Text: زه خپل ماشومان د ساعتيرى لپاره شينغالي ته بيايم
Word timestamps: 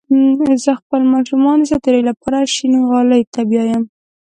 زه 0.63 0.71
خپل 0.81 1.01
ماشومان 1.13 1.57
د 1.59 1.63
ساعتيرى 1.69 2.01
لپاره 2.09 2.49
شينغالي 2.55 3.21
ته 3.33 3.41
بيايم 3.49 3.83